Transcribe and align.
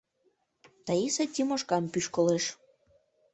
—Таиса 0.85 1.25
Тимошкам 1.33 1.83
пӱшкылеш. 1.93 2.45